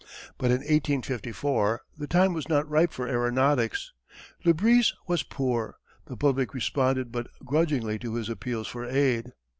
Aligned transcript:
But 0.39 0.47
in 0.47 0.61
1854 0.61 1.81
the 1.95 2.07
time 2.07 2.33
was 2.33 2.49
not 2.49 2.67
ripe 2.67 2.91
for 2.91 3.07
aeronautics. 3.07 3.93
Le 4.43 4.51
Bris 4.51 4.93
was 5.05 5.21
poor. 5.21 5.75
The 6.07 6.17
public 6.17 6.55
responded 6.55 7.11
but 7.11 7.27
grudgingly 7.45 7.99
to 7.99 8.15
his 8.15 8.27
appeals 8.27 8.67
for 8.67 8.83
aid. 8.83 9.33